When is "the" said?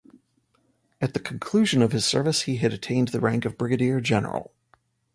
1.13-1.19, 3.09-3.19